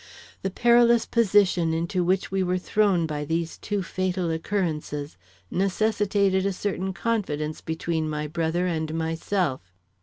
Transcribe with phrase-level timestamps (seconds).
[0.41, 5.15] The perilous position into which we were thrown by these two fatal occurrences
[5.51, 9.71] necessitated a certain confidence between my brother and myself.